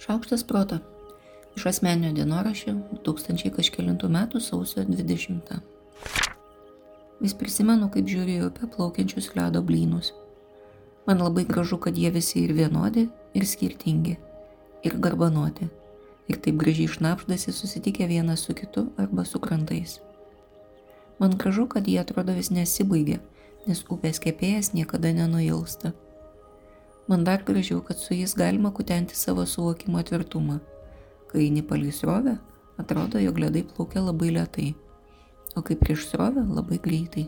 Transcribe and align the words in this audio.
Šaukštas 0.00 0.44
proto. 0.48 0.78
Iš 1.56 1.66
asmeninio 1.68 2.14
dienoraščio 2.16 2.72
2000 3.04 3.50
kažkėlintų 3.52 4.08
metų 4.08 4.40
sausio 4.40 4.80
20. 4.88 5.50
Vis 7.20 7.34
prisimenu, 7.36 7.90
kaip 7.92 8.08
žiūriu 8.08 8.38
į 8.38 8.46
upę 8.46 8.70
plaukiančius 8.72 9.28
ledo 9.36 9.60
blynus. 9.60 10.14
Man 11.04 11.20
labai 11.20 11.44
gražu, 11.44 11.76
kad 11.76 12.00
jie 12.00 12.08
visi 12.14 12.46
ir 12.46 12.56
vienodi, 12.56 13.10
ir 13.36 13.44
skirtingi, 13.44 14.16
ir 14.88 14.96
garbanuoti. 15.04 15.68
Ir 16.32 16.40
taip 16.40 16.56
gražiai 16.64 16.88
šnapždasi 16.96 17.52
susitikę 17.52 18.08
vienas 18.08 18.48
su 18.48 18.56
kitu 18.56 18.86
arba 18.96 19.28
su 19.28 19.36
krantais. 19.42 19.98
Man 21.18 21.36
gražu, 21.36 21.68
kad 21.68 21.88
jie 21.88 22.00
atrodo 22.00 22.32
vis 22.32 22.48
nesibaigia, 22.48 23.20
nes 23.68 23.84
upės 23.92 24.22
kepėjas 24.24 24.72
niekada 24.72 25.12
nenuilsta. 25.12 25.92
Man 27.10 27.24
dar 27.24 27.42
gražiau, 27.42 27.80
kad 27.82 27.98
su 27.98 28.14
jais 28.14 28.36
galima 28.38 28.70
kutenti 28.70 29.16
savo 29.18 29.42
suvokimo 29.46 30.02
tvirtumą. 30.02 30.60
Kai 31.26 31.40
eini 31.42 31.62
palei 31.66 31.90
srovę, 31.92 32.36
atrodo, 32.78 33.18
jog 33.18 33.38
ledai 33.38 33.64
plaukia 33.66 34.02
labai 34.04 34.28
lietai, 34.36 34.68
o 35.58 35.62
kai 35.62 35.74
prieš 35.80 36.04
srovę 36.06 36.44
labai 36.46 36.78
greitai. 36.84 37.24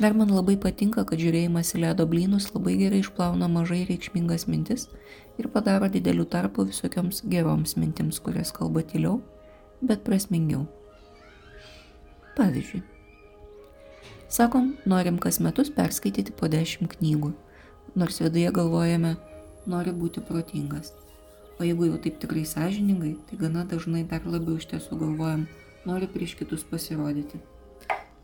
Dar 0.00 0.16
man 0.18 0.34
labai 0.34 0.56
patinka, 0.58 1.04
kad 1.06 1.22
žiūrėjimas 1.22 1.70
į 1.76 1.84
ledo 1.84 2.08
blynus 2.10 2.48
labai 2.50 2.74
gerai 2.80 3.04
išplauna 3.04 3.46
mažai 3.46 3.84
reikšmingas 3.86 4.48
mintis 4.50 4.88
ir 5.38 5.50
padaro 5.54 5.86
didelių 5.86 6.26
tarpų 6.34 6.66
visokioms 6.72 7.22
geroms 7.30 7.76
mintims, 7.78 8.18
kurias 8.18 8.50
kalba 8.50 8.82
tyliau, 8.82 9.20
bet 9.86 10.02
prasmingiau. 10.02 10.66
Pavyzdžiui, 12.34 12.82
sakom, 14.26 14.74
norim 14.82 15.22
kas 15.22 15.38
metus 15.38 15.70
perskaityti 15.70 16.34
po 16.34 16.50
dešimt 16.50 16.98
knygų 16.98 17.34
nors 17.94 18.20
viduje 18.20 18.50
galvojame, 18.54 19.16
nori 19.68 19.92
būti 19.92 20.22
protingas. 20.24 20.92
O 21.60 21.66
jeigu 21.66 21.90
jau 21.90 21.98
taip 22.00 22.18
tikrai 22.22 22.44
sąžiningai, 22.48 23.12
tai 23.28 23.38
gana 23.38 23.64
dažnai 23.68 24.04
dar 24.08 24.24
labiau 24.24 24.56
iš 24.56 24.70
tiesų 24.70 24.98
galvojam, 25.02 25.44
nori 25.86 26.08
prieš 26.08 26.34
kitus 26.40 26.64
pasirodyti. 26.64 27.40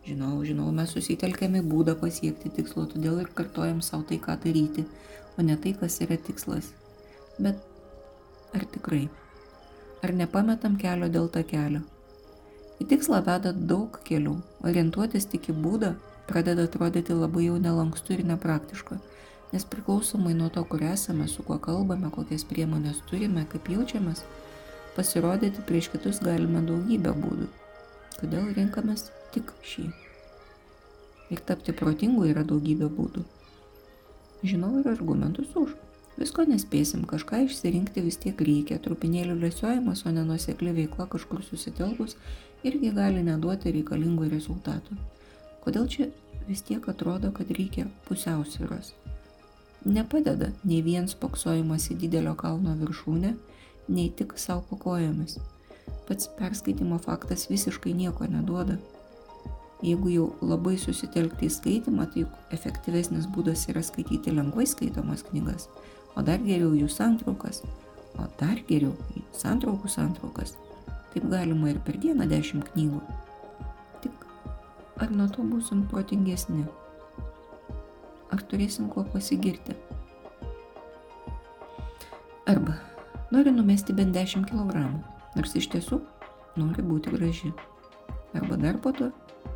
Žinau, 0.09 0.39
žinau, 0.47 0.71
mes 0.73 0.95
susitelkėme 0.97 1.61
būdą 1.69 1.99
pasiekti 2.01 2.49
tikslo, 2.57 2.87
todėl 2.89 3.21
ir 3.21 3.29
kartojam 3.37 3.83
savo 3.85 4.07
tai, 4.09 4.17
ką 4.17 4.39
daryti, 4.41 4.87
o 5.37 5.45
ne 5.45 5.57
tai, 5.61 5.75
kas 5.77 6.01
yra 6.01 6.17
tikslas. 6.17 6.73
Bet 7.37 7.61
ar 8.57 8.65
tikrai? 8.73 9.05
Ar 10.03 10.15
nepametam 10.17 10.79
kelio 10.81 11.11
dėl 11.13 11.29
to 11.29 11.45
kelio? 11.45 11.85
Į 12.81 12.87
tikslą 12.89 13.21
veda 13.27 13.53
daug 13.53 14.01
kelių. 14.07 14.37
Orientuotis 14.65 15.29
tik 15.29 15.51
į 15.53 15.59
būdą 15.61 15.93
pradeda 16.31 16.65
atrodyti 16.69 17.13
labai 17.13 17.49
jau 17.51 17.59
nelankstu 17.61 18.17
ir 18.17 18.25
nepraktiška 18.31 19.01
nes 19.53 19.65
priklausomai 19.65 20.35
nuo 20.37 20.49
to, 20.53 20.65
kur 20.65 20.83
esame, 20.85 21.29
su 21.29 21.43
kuo 21.47 21.59
kalbame, 21.63 22.11
kokias 22.13 22.45
priemonės 22.49 23.01
turime, 23.09 23.47
kaip 23.53 23.71
jaučiamės, 23.73 24.25
pasirodyti 24.97 25.65
prieš 25.69 25.91
kitus 25.95 26.21
galime 26.25 26.63
daugybę 26.67 27.15
būdų. 27.17 27.49
Todėl 28.19 28.53
renkamės 28.57 29.09
tik 29.35 29.53
šį. 29.65 29.89
Ir 31.33 31.43
tapti 31.49 31.75
protingu 31.77 32.27
yra 32.29 32.45
daugybė 32.47 32.89
būdų. 32.93 33.25
Žinau 34.43 34.79
ir 34.81 34.89
argumentus 34.91 35.55
už. 35.59 35.75
Visko 36.19 36.43
nespėsim, 36.51 37.05
kažką 37.07 37.45
išsirinkti 37.47 38.03
vis 38.03 38.19
tiek 38.19 38.41
reikia, 38.43 38.81
trupinėlių 38.83 39.37
lesiojimas, 39.45 40.03
o 40.03 40.13
nenusekli 40.15 40.75
veikla 40.75 41.07
kažkur 41.11 41.45
susitelkus 41.47 42.17
irgi 42.67 42.91
gali 42.95 43.23
neduoti 43.23 43.71
reikalingų 43.77 44.31
rezultatų. 44.33 44.99
Kodėl 45.63 45.87
čia 45.91 46.09
vis 46.49 46.65
tiek 46.67 46.91
atrodo, 46.91 47.31
kad 47.35 47.55
reikia 47.55 47.87
pusiausvyros? 48.09 48.97
Nepadeda 49.85 50.51
nei 50.67 50.81
vien 50.83 51.07
spoksojimas 51.09 51.87
į 51.93 51.99
didelio 52.03 52.35
kalno 52.39 52.75
viršūnę, 52.81 53.35
nei 53.89 54.11
tik 54.11 54.35
savo 54.39 54.65
pakojomis. 54.71 55.39
Pats 56.09 56.31
perskaitimo 56.39 56.99
faktas 56.99 57.47
visiškai 57.51 57.93
nieko 57.95 58.27
neduoda. 58.27 58.79
Jeigu 59.83 60.11
jau 60.11 60.25
labai 60.43 60.75
susitelkti 60.81 61.47
į 61.47 61.55
skaitimą, 61.55 62.09
tai 62.11 62.25
efektyvesnis 62.57 63.29
būdas 63.31 63.69
yra 63.71 63.85
skaityti 63.87 64.35
lengvai 64.35 64.67
skaitomas 64.67 65.23
knygas, 65.29 65.69
o 66.17 66.25
dar 66.27 66.43
geriau 66.43 66.73
jų 66.75 66.89
santraukas, 66.91 67.63
o 68.19 68.27
dar 68.41 68.59
geriau 68.67 68.97
santraukų 69.39 69.93
santraukas. 69.93 70.57
Taip 71.13 71.31
galima 71.31 71.71
ir 71.71 71.79
per 71.87 72.01
dieną 72.03 72.27
dešimt 72.29 72.73
knygų. 72.73 72.99
Tik 74.03 74.27
ar 74.99 75.15
nuo 75.15 75.31
to 75.31 75.47
būsim 75.47 75.87
protingesni? 75.93 76.67
Ar 78.33 78.43
turėsim 78.51 78.89
kuo 78.93 79.05
pasigirti. 79.13 79.77
Arba 82.49 82.77
nori 83.33 83.53
numesti 83.53 83.93
bent 83.93 84.17
10 84.17 84.47
kg, 84.49 84.85
nors 85.37 85.57
iš 85.59 85.69
tiesų 85.75 86.01
nori 86.57 86.85
būti 86.85 87.13
graži. 87.13 87.53
Arba 88.37 88.57
dar 88.61 88.79
po 88.81 88.93
to 88.93 89.11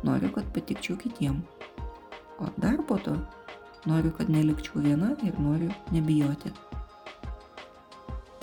noriu, 0.05 0.29
kad 0.33 0.45
patikčiau 0.53 0.97
kitiem. 0.99 1.41
O 2.41 2.49
dar 2.57 2.77
po 2.87 2.97
to 3.01 3.15
noriu, 3.89 4.11
kad 4.17 4.29
nelikčiau 4.29 4.83
viena 4.83 5.13
ir 5.25 5.37
noriu 5.39 5.71
nebijoti. 5.93 6.53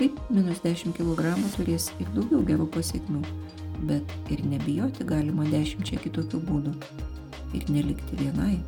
Taip, 0.00 0.16
minus 0.32 0.62
10 0.64 0.94
kg 0.96 1.34
turės 1.56 1.90
ir 2.00 2.08
daugiau 2.14 2.40
gerų 2.46 2.66
pasiekmių, 2.72 3.20
bet 3.88 4.14
ir 4.32 4.44
nebijoti 4.48 5.04
galima 5.04 5.44
dešimčia 5.50 6.00
kitokių 6.00 6.40
būdų. 6.48 6.76
Ir 7.58 7.66
nelikti 7.68 8.16
vienai 8.16 8.60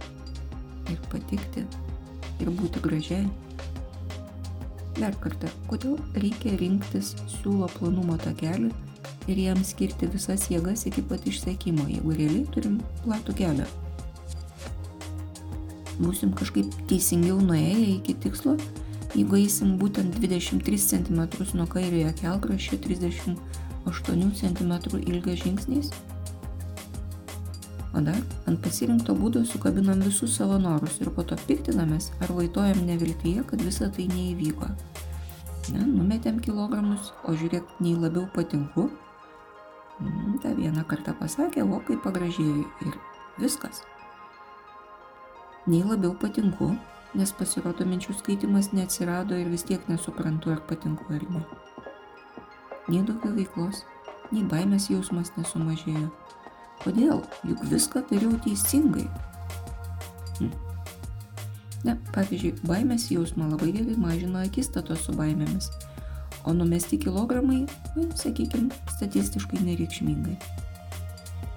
ir 0.91 1.01
patikti 1.13 1.65
ir 2.43 2.51
būti 2.59 2.83
gražiai. 2.83 3.27
Dar 4.99 5.15
kartą, 5.23 5.49
kodėl 5.71 5.97
reikia 6.21 6.53
rinktis 6.61 7.15
siūlo 7.39 7.69
planumo 7.79 8.19
takelį 8.21 8.69
ir 9.31 9.41
jam 9.41 9.63
skirti 9.65 10.09
visas 10.13 10.49
jėgas 10.53 10.85
iki 10.91 11.05
pat 11.09 11.25
išsekimo, 11.29 11.87
jeigu 11.89 12.17
realiai 12.19 12.45
turim 12.53 12.79
platų 13.05 13.37
kelią. 13.41 13.69
Būsim 16.03 16.33
kažkaip 16.37 16.73
teisingiau 16.91 17.39
nuėję 17.41 17.89
iki 17.97 18.17
tikslo, 18.25 18.57
jeigu 19.15 19.39
eisim 19.41 19.77
būtent 19.81 20.17
23 20.21 20.81
cm 20.93 21.21
nuo 21.57 21.69
kairiojo 21.73 22.13
kelkraščio 22.21 22.81
38 22.89 24.33
cm 24.41 24.73
ilgio 25.03 25.37
žingsniais 25.45 25.93
O 27.93 28.01
dar 28.01 28.17
ant 28.49 28.61
pasirinkto 28.65 29.13
būdo 29.17 29.43
sukabinam 29.45 30.01
visus 30.01 30.39
savo 30.39 30.57
norus 30.61 30.95
ir 31.05 31.11
po 31.13 31.25
to 31.29 31.37
piktinamės 31.49 32.09
ar 32.25 32.33
vaitojam 32.33 32.81
neviltyje, 32.89 33.45
kad 33.51 33.61
visa 33.61 33.91
tai 33.93 34.07
neįvyko. 34.09 34.69
Ne, 35.75 35.85
numetėm 35.85 36.41
kilogramus, 36.43 37.13
o 37.29 37.37
žiūrėk, 37.37 37.77
nei 37.85 37.93
labiau 37.93 38.25
patinku. 38.33 38.89
Mm, 40.01 40.39
ta 40.43 40.55
vieną 40.57 40.87
kartą 40.89 41.13
pasakė, 41.21 41.67
o 41.69 41.83
kaip 41.85 42.01
pagražėjo 42.07 42.65
ir 42.89 42.97
viskas. 43.39 43.85
Nei 45.69 45.85
labiau 45.85 46.17
patinku, 46.19 46.73
nes 47.15 47.37
pasirodo 47.37 47.85
minčių 47.87 48.17
skaitimas 48.19 48.73
neatsirado 48.73 49.37
ir 49.37 49.53
vis 49.53 49.69
tiek 49.69 49.85
nesuprantu, 49.93 50.57
ar 50.57 50.65
patinku 50.67 51.13
ar 51.13 51.29
ne. 51.29 51.45
Nei 52.89 53.05
daugiau 53.05 53.37
veiklos, 53.37 53.85
nei 54.33 54.49
baimės 54.49 54.89
jausmas 54.91 55.37
nesumažėjo 55.37 56.09
Kodėl? 56.83 57.21
Juk 57.47 57.63
viską 57.71 58.01
dariau 58.11 58.35
teisingai. 58.43 59.05
Hm. 60.41 60.51
Ne, 61.87 61.95
pavyzdžiui, 62.15 62.57
baimės 62.67 63.05
jausmą 63.13 63.47
labai 63.53 63.71
gerai 63.77 63.95
mažina 63.99 64.43
akistatos 64.47 65.05
su 65.07 65.15
baimėmis, 65.15 65.69
o 66.43 66.55
numesti 66.55 66.99
kilogramai, 66.99 67.61
nu, 67.95 68.07
sakykime, 68.19 68.75
statistiškai 68.97 69.63
nereikšmingai. 69.63 70.35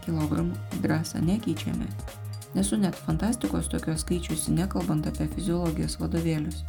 Kilogramų 0.06 0.82
drąsą 0.86 1.24
nekeičiame. 1.26 1.90
Nesu 2.54 2.78
net 2.78 2.98
fantastikos 3.08 3.72
tokios 3.74 4.06
skaičiusi, 4.06 4.54
nekalbant 4.54 5.10
apie 5.10 5.26
fiziologijos 5.34 5.98
vadovėlius. 6.02 6.62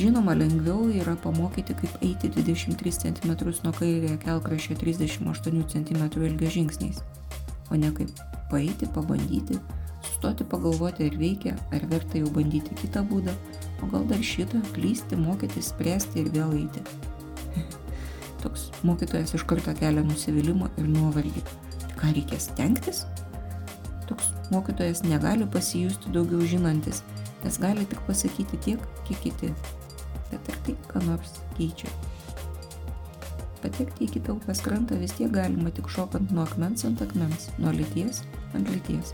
Žinoma, 0.00 0.34
lengviau 0.36 0.88
yra 0.92 1.14
pamokyti, 1.20 1.76
kaip 1.76 2.00
eiti 2.04 2.32
23 2.32 2.96
cm 3.04 3.36
nuo 3.64 3.76
kairėje 3.76 4.16
kelkraščio 4.24 4.80
38 4.80 5.62
cm 5.72 6.08
ilgio 6.24 6.56
žingsniais 6.58 7.04
o 7.70 7.78
ne 7.78 7.90
kaip 7.94 8.12
paeiti, 8.50 8.86
pabandyti, 8.94 9.58
sustoti 10.06 10.44
pagalvoti, 10.44 11.08
ar 11.10 11.18
veikia, 11.18 11.56
ar 11.74 11.86
verta 11.90 12.20
jau 12.20 12.30
bandyti 12.32 12.76
kitą 12.78 13.02
būdą, 13.10 13.34
o 13.82 13.90
gal 13.92 14.06
dar 14.10 14.22
šitą, 14.22 14.62
klysti, 14.76 15.18
mokytis, 15.20 15.72
spręsti 15.74 16.22
ir 16.22 16.32
vėl 16.34 16.54
eiti. 16.60 16.84
Toks 18.44 18.70
mokytojas 18.86 19.34
iš 19.36 19.46
karto 19.50 19.74
kelia 19.78 20.04
nusivylimą 20.06 20.70
ir 20.80 20.90
nuovargį. 20.90 21.44
Ką 21.96 22.12
reikės 22.12 22.50
tenktis? 22.58 23.04
Toks 24.06 24.30
mokytojas 24.52 25.02
negali 25.06 25.48
pasijusti 25.50 26.12
daugiau 26.14 26.44
žinantis, 26.46 27.02
nes 27.42 27.58
gali 27.62 27.86
tik 27.90 28.04
pasakyti 28.06 28.60
tiek, 28.68 28.90
kiek 29.08 29.24
kiti. 29.24 29.54
Bet 30.30 30.52
ar 30.52 30.60
tai 30.66 30.76
ką 30.90 31.02
nors 31.08 31.40
keičia? 31.56 31.90
Patekti 33.66 34.04
į 34.06 34.12
kitą 34.14 34.36
upės 34.36 34.60
krantą 34.62 34.94
vis 35.00 35.16
tiek 35.18 35.32
galima 35.34 35.72
tik 35.74 35.88
šokant 35.90 36.30
nuo 36.30 36.44
akmens 36.46 36.84
ant 36.86 37.00
akmens, 37.02 37.48
nuo 37.58 37.72
lyties 37.74 38.20
ant 38.54 38.68
lyties. 38.70 39.10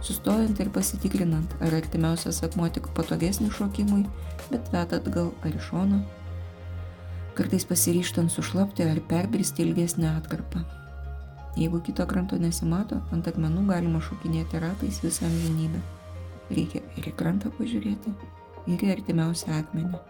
Sustojant 0.00 0.60
ir 0.64 0.70
pasitikrinant, 0.72 1.52
ar 1.60 1.76
artimiausias 1.76 2.38
akmuo 2.46 2.70
tik 2.72 2.88
patogesnis 2.96 3.52
šokimui, 3.58 4.06
bet 4.48 4.70
veda 4.72 4.96
atgal 4.96 5.28
ar 5.44 5.52
iš 5.52 5.68
šono. 5.68 6.00
kartais 7.36 7.64
pasiryštant 7.64 8.32
sušlapti 8.32 8.84
ar 8.84 9.00
perbristi 9.08 9.62
ilgesnę 9.62 10.08
atkarpą. 10.16 10.64
Jeigu 11.56 11.80
kito 11.80 12.06
kranto 12.06 12.38
nesimato, 12.40 13.00
ant 13.12 13.28
akmenų 13.28 13.66
galima 13.68 14.00
šokinėti 14.00 14.60
ratais 14.60 15.02
visą 15.04 15.26
amžinybę. 15.28 15.80
Reikia 16.50 16.80
ir 16.96 17.08
į 17.08 17.12
krantą 17.16 17.52
pažiūrėti, 17.58 18.12
ir 18.72 18.84
į 18.84 18.92
artimiausią 18.96 19.52
akmenį. 19.60 20.00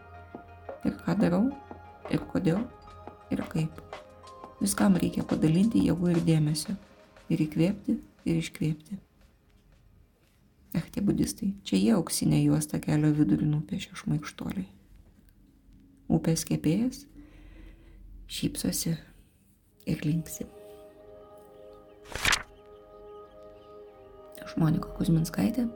Ir 0.86 0.96
ką 1.02 1.18
darau, 1.18 1.44
ir 2.10 2.22
kodėl, 2.32 2.62
ir 3.34 3.44
kaip. 3.52 3.80
Viskam 4.62 4.98
reikia 5.00 5.24
padalinti 5.26 5.82
jėgų 5.86 6.12
ir 6.14 6.20
dėmesio. 6.26 6.76
Ir 7.32 7.42
įkvėpti, 7.46 7.96
ir 8.28 8.38
iškvėpti. 8.42 8.98
Ach, 10.78 10.86
tie 10.92 11.02
budistai, 11.04 11.52
čia 11.68 11.76
jie 11.76 11.92
auksinę 11.96 12.38
juostą 12.40 12.80
kelio 12.80 13.10
vidurį 13.12 13.48
nupiešė 13.50 13.96
šmaikštuoliai. 14.00 14.68
Upės 16.12 16.46
kepėjas 16.48 17.04
šypsosi 18.32 18.94
ir 19.88 20.04
linksi. 20.06 20.46
Aš 24.42 24.56
Monika 24.60 24.88
Kuzminskaitė, 24.96 25.66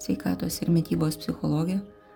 sveikatos 0.00 0.60
ir 0.62 0.72
mytybos 0.72 1.16
psichologė, 1.20 1.80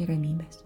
ir 0.00 0.12
ramybės. 0.12 0.64